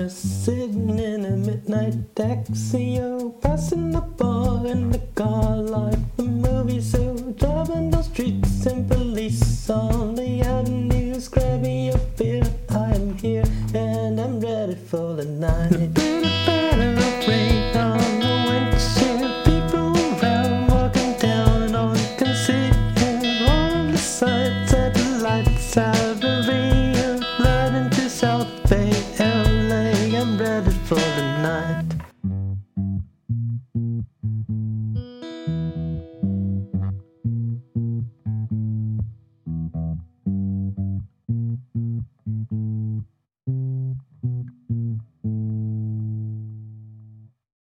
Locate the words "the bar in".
3.90-4.90